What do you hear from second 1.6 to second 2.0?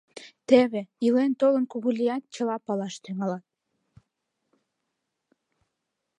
кугу